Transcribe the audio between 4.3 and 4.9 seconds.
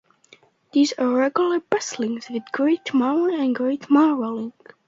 Link.